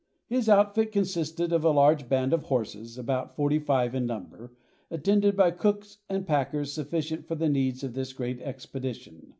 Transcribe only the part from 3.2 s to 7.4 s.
forty five in number, attended by cooks and packers sufficient for